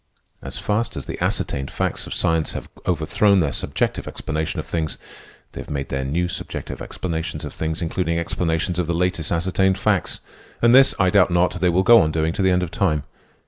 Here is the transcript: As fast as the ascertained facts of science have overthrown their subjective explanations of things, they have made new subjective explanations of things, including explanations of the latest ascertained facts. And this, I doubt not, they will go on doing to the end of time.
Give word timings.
As 0.41 0.57
fast 0.57 0.97
as 0.97 1.05
the 1.05 1.21
ascertained 1.23 1.69
facts 1.69 2.07
of 2.07 2.13
science 2.15 2.53
have 2.53 2.67
overthrown 2.87 3.39
their 3.39 3.51
subjective 3.51 4.07
explanations 4.07 4.57
of 4.61 4.65
things, 4.65 4.97
they 5.51 5.61
have 5.61 5.69
made 5.69 5.91
new 5.91 6.27
subjective 6.27 6.81
explanations 6.81 7.45
of 7.45 7.53
things, 7.53 7.83
including 7.83 8.17
explanations 8.17 8.79
of 8.79 8.87
the 8.87 8.95
latest 8.95 9.31
ascertained 9.31 9.77
facts. 9.77 10.19
And 10.59 10.73
this, 10.73 10.95
I 10.97 11.11
doubt 11.11 11.29
not, 11.29 11.59
they 11.61 11.69
will 11.69 11.83
go 11.83 12.01
on 12.01 12.11
doing 12.11 12.33
to 12.33 12.41
the 12.41 12.49
end 12.49 12.63
of 12.63 12.71
time. 12.71 13.03